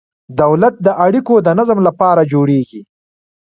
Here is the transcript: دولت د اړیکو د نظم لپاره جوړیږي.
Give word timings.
دولت 0.41 0.75
د 0.85 0.87
اړیکو 1.05 1.35
د 1.45 1.47
نظم 1.59 1.79
لپاره 1.87 2.21
جوړیږي. 2.31 2.81